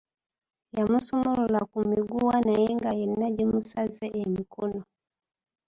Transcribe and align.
Yamusumulula 0.77 1.59
ku 1.71 1.77
miguwa 1.89 2.35
naye 2.47 2.69
nga 2.77 2.91
yenna 2.99 3.27
gimusaze 3.37 4.05
emikono. 4.21 4.81